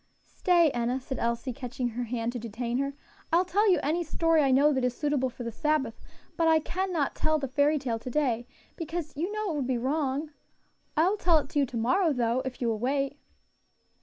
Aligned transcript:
"Stay, 0.23 0.71
Enna," 0.71 0.99
said 0.99 1.19
Elsie, 1.19 1.53
catching 1.53 1.89
her 1.89 2.05
hand 2.05 2.31
to 2.33 2.39
detain 2.39 2.79
her; 2.79 2.95
"I 3.31 3.37
will 3.37 3.45
tell 3.45 3.69
you 3.69 3.79
any 3.83 4.03
story 4.03 4.41
I 4.41 4.49
know 4.49 4.73
that 4.73 4.83
is 4.83 4.97
suitable 4.97 5.29
for 5.29 5.43
the 5.43 5.51
Sabbath; 5.51 6.01
but 6.35 6.47
I 6.47 6.57
cannot 6.59 7.13
tell 7.13 7.37
the 7.37 7.47
fairy 7.47 7.77
tale 7.77 7.99
to 7.99 8.09
day, 8.09 8.47
because 8.75 9.15
you 9.15 9.31
know 9.31 9.51
it 9.51 9.55
would 9.57 9.67
be 9.67 9.77
wrong. 9.77 10.31
I 10.97 11.07
will 11.07 11.17
tell 11.17 11.37
it 11.37 11.49
to 11.49 11.59
you 11.59 11.67
to 11.67 11.77
morrow, 11.77 12.13
though, 12.13 12.41
if 12.45 12.61
you 12.63 12.67
will 12.67 12.79
wait." 12.79 13.19